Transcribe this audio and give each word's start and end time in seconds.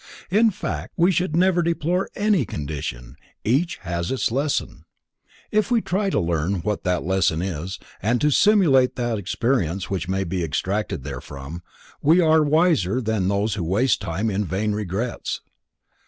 In 0.31 0.49
fact, 0.49 0.93
we 0.97 1.11
should 1.11 1.35
never 1.35 1.61
deplore 1.61 2.09
any 2.15 2.43
condition, 2.43 3.17
each 3.43 3.75
has 3.85 4.09
its 4.11 4.31
lesson. 4.31 4.83
If 5.51 5.69
we 5.69 5.79
try 5.79 6.09
to 6.09 6.19
learn 6.19 6.61
what 6.61 6.83
that 6.85 7.03
lesson 7.03 7.39
is 7.43 7.77
and 8.01 8.19
to 8.21 8.29
assimilate 8.29 8.95
the 8.95 9.15
experience 9.17 9.91
which 9.91 10.09
may 10.09 10.23
be 10.23 10.43
extracted 10.43 11.03
therefrom, 11.03 11.61
we 12.01 12.19
are 12.19 12.41
wiser 12.41 12.99
than 12.99 13.27
those 13.27 13.53
who 13.53 13.63
waste 13.63 14.01
time 14.01 14.31
in 14.31 14.43
vain 14.43 14.71
regrets. 14.71 15.41